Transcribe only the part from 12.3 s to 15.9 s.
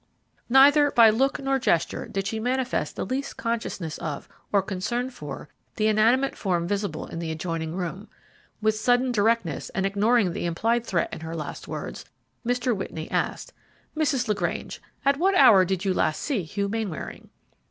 Mr. Whitney asked, "Mrs. LaGrange, at what hour did